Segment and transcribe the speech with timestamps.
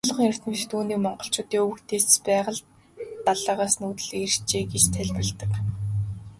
[0.05, 2.57] Олонх эрдэмтэд үүнийг монголчуудын өвөг дээдэс Байгал
[3.25, 5.51] далайгаас нүүдэллэн иржээ гэж тайлбарладаг.